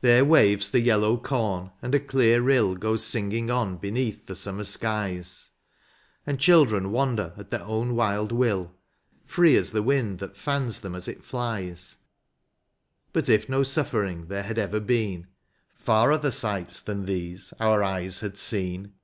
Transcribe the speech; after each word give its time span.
There 0.00 0.24
waves 0.24 0.72
the 0.72 0.80
yellow 0.80 1.16
com, 1.16 1.70
and 1.80 1.94
a 1.94 2.00
clear 2.00 2.42
rill 2.42 2.74
Goes 2.74 3.06
singing 3.06 3.48
on 3.48 3.76
beneath 3.76 4.26
the 4.26 4.34
summer 4.34 4.64
skies, 4.64 5.50
And 6.26 6.40
children 6.40 6.90
wander 6.90 7.32
at 7.36 7.52
their 7.52 7.62
own 7.62 7.94
wild 7.94 8.32
will. 8.32 8.74
Free 9.24 9.56
as 9.56 9.70
the 9.70 9.84
wind 9.84 10.18
that 10.18 10.36
fans 10.36 10.80
them 10.80 10.96
as 10.96 11.06
it 11.06 11.22
flies; 11.22 11.98
But 13.12 13.28
if 13.28 13.48
no 13.48 13.60
suflfering 13.60 14.26
there 14.26 14.42
had 14.42 14.58
ever 14.58 14.80
been, 14.80 15.28
Far 15.76 16.10
other 16.10 16.32
sights 16.32 16.80
than 16.80 17.04
these 17.04 17.54
our 17.60 17.80
eyes 17.84 18.18
had 18.18 18.36
seen. 18.36 18.94